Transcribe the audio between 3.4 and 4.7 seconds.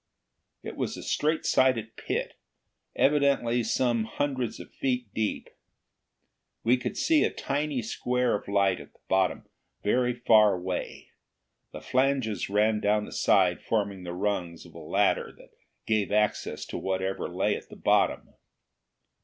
some hundreds